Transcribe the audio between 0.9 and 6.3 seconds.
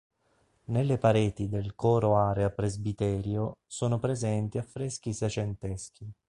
pareti del coro area presbiterio sono presenti affreschi secenteschi.